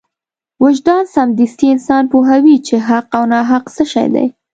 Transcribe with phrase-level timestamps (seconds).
[0.63, 4.27] وجدان سمدستي انسان پوهوي چې حق او ناحق څه شی دی.